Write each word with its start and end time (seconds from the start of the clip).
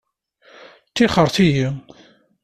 Tixxṛet-iyi! 0.95 1.67